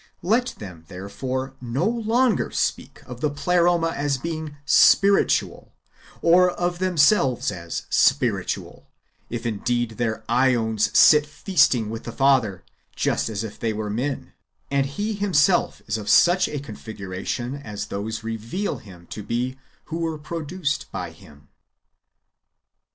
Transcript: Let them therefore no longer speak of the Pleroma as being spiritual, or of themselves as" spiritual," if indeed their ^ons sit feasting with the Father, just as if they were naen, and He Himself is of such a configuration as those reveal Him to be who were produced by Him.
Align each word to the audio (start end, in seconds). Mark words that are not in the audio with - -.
Let 0.23 0.55
them 0.57 0.85
therefore 0.87 1.53
no 1.61 1.85
longer 1.85 2.49
speak 2.49 3.03
of 3.05 3.21
the 3.21 3.29
Pleroma 3.29 3.91
as 3.95 4.17
being 4.17 4.57
spiritual, 4.65 5.73
or 6.23 6.49
of 6.49 6.79
themselves 6.79 7.51
as" 7.51 7.83
spiritual," 8.07 8.89
if 9.29 9.45
indeed 9.45 9.99
their 9.99 10.23
^ons 10.27 10.95
sit 10.97 11.27
feasting 11.27 11.91
with 11.91 12.05
the 12.05 12.11
Father, 12.11 12.63
just 12.95 13.29
as 13.29 13.43
if 13.43 13.59
they 13.59 13.73
were 13.73 13.91
naen, 13.91 14.31
and 14.71 14.87
He 14.87 15.13
Himself 15.13 15.83
is 15.85 15.99
of 15.99 16.09
such 16.09 16.47
a 16.47 16.57
configuration 16.59 17.53
as 17.53 17.85
those 17.85 18.23
reveal 18.23 18.79
Him 18.79 19.05
to 19.11 19.21
be 19.21 19.59
who 19.85 19.97
were 19.99 20.17
produced 20.17 20.91
by 20.91 21.11
Him. 21.11 21.49